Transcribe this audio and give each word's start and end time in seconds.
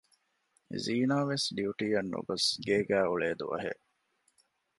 ޒީނާ 0.83 1.17
ވެސް 1.29 1.45
ޑިއުޓީއަށް 1.55 2.11
ނުގޮސް 2.13 2.47
ގޭގައި 2.65 3.07
އުޅޭ 3.09 3.29
ދުވަހެއް 3.39 3.83